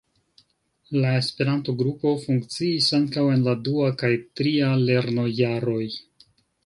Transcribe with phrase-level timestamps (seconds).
[1.01, 5.83] La Esperanto-grupo funkciis ankaŭ en la dua kaj tria lernojaroj.